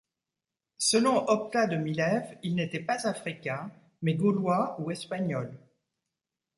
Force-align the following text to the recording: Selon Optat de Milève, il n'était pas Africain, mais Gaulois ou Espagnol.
Selon 0.79 1.29
Optat 1.29 1.67
de 1.67 1.77
Milève, 1.77 2.35
il 2.41 2.55
n'était 2.55 2.79
pas 2.79 3.07
Africain, 3.07 3.69
mais 4.01 4.15
Gaulois 4.15 4.75
ou 4.79 4.89
Espagnol. 4.89 5.55